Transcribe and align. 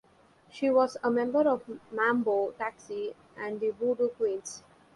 She 0.51 0.67
was 0.71 0.97
a 1.03 1.11
member 1.11 1.47
of 1.47 1.63
Mambo 1.91 2.53
Taxi 2.57 3.13
and 3.37 3.59
the 3.59 3.69
Voodoo 3.69 4.09
Queens. 4.09 4.63